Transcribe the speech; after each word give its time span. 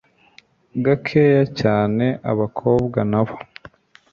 gakeya 0.85 1.43
cyane 1.59 2.05
abakobwa 2.31 2.99
nabo 3.11 3.35